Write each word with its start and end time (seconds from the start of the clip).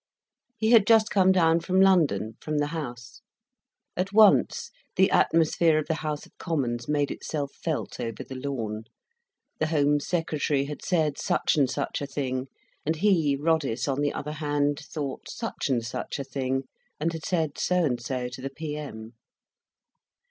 He 0.57 0.71
had 0.71 0.87
just 0.87 1.11
come 1.11 1.31
down 1.31 1.59
from 1.59 1.79
London, 1.79 2.33
from 2.41 2.57
the 2.57 2.67
House. 2.73 3.21
At 3.95 4.11
once 4.11 4.71
the 4.95 5.11
atmosphere 5.11 5.77
of 5.77 5.85
the 5.85 5.93
House 6.01 6.25
of 6.25 6.35
Commons 6.39 6.87
made 6.89 7.11
itself 7.11 7.51
felt 7.53 7.99
over 7.99 8.23
the 8.23 8.33
lawn: 8.33 8.85
the 9.59 9.67
Home 9.67 9.99
Secretary 9.99 10.65
had 10.65 10.83
said 10.83 11.19
such 11.19 11.55
and 11.55 11.69
such 11.69 12.01
a 12.01 12.07
thing, 12.07 12.47
and 12.83 12.95
he, 12.95 13.37
Roddice, 13.37 13.87
on 13.87 14.01
the 14.01 14.11
other 14.11 14.31
hand, 14.33 14.79
thought 14.79 15.29
such 15.29 15.69
and 15.69 15.85
such 15.85 16.17
a 16.17 16.23
thing, 16.23 16.63
and 16.99 17.13
had 17.13 17.23
said 17.23 17.59
so 17.59 17.85
and 17.85 18.01
so 18.01 18.27
to 18.27 18.41
the 18.41 18.49
PM. 18.49 19.13